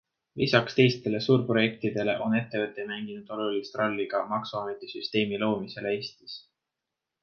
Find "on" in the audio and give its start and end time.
2.29-2.39